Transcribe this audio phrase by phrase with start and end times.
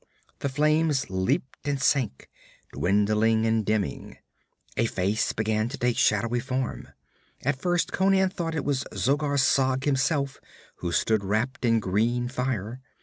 [0.39, 2.27] The flames leaped and sank,
[2.73, 4.17] dwindling and dimming.
[4.75, 6.87] A face began to take shadowy form.
[7.45, 10.39] At first Conan thought it was Zogar Sag himself
[10.77, 12.81] who stood wrapped in green fire.